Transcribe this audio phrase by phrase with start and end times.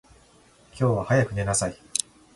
[0.73, 1.77] 今日は早く寝なさい。